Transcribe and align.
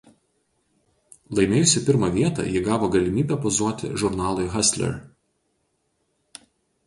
Laimėjusi 1.39 1.81
pirmą 1.89 2.07
vietą 2.15 2.45
ji 2.53 2.63
gavo 2.69 2.89
galimybę 2.95 3.37
pozuoti 3.43 3.91
žurnalui 4.05 4.47
„Hustler“. 4.55 4.95